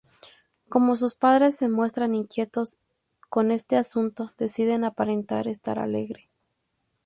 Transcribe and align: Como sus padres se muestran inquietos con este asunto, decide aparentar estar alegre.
Como 0.67 0.95
sus 0.95 1.13
padres 1.13 1.55
se 1.57 1.69
muestran 1.69 2.15
inquietos 2.15 2.79
con 3.29 3.51
este 3.51 3.77
asunto, 3.77 4.31
decide 4.35 4.73
aparentar 4.83 5.47
estar 5.47 5.77
alegre. 5.77 6.27